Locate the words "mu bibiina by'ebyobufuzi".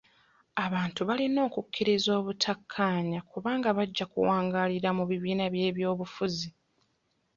4.97-6.49